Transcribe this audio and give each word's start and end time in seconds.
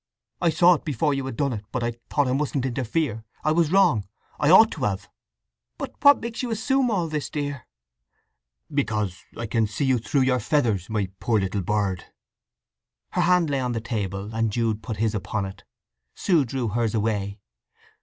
I 0.41 0.49
saw 0.49 0.73
it 0.73 0.83
before 0.83 1.13
you 1.13 1.23
had 1.27 1.35
done 1.37 1.53
it, 1.53 1.63
but 1.71 1.83
I 1.83 1.91
thought 2.09 2.27
I 2.27 2.33
mustn't 2.33 2.65
interfere. 2.65 3.23
I 3.43 3.51
was 3.51 3.71
wrong. 3.71 4.03
I 4.39 4.49
ought 4.49 4.71
to 4.71 4.83
have!" 4.85 5.07
"But 5.77 5.93
what 6.03 6.19
makes 6.21 6.41
you 6.41 6.49
assume 6.49 6.89
all 6.89 7.07
this, 7.07 7.29
dear?" 7.29 7.67
"Because—I 8.73 9.45
can 9.45 9.67
see 9.67 9.85
you 9.85 9.99
through 9.99 10.21
your 10.21 10.39
feathers, 10.39 10.89
my 10.89 11.09
poor 11.19 11.39
little 11.39 11.61
bird!" 11.61 12.05
Her 13.11 13.21
hand 13.21 13.51
lay 13.51 13.59
on 13.59 13.73
the 13.73 13.79
table, 13.79 14.33
and 14.33 14.51
Jude 14.51 14.81
put 14.81 14.97
his 14.97 15.13
upon 15.13 15.45
it. 15.45 15.65
Sue 16.15 16.45
drew 16.45 16.69
hers 16.69 16.95
away. 16.95 17.39